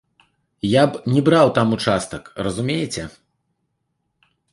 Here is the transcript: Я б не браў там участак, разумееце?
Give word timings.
Я 0.67 0.83
б 0.93 1.11
не 1.15 1.21
браў 1.27 1.51
там 1.57 1.67
участак, 1.77 2.23
разумееце? 2.47 3.03